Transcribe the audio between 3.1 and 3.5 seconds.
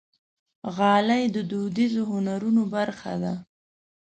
ده.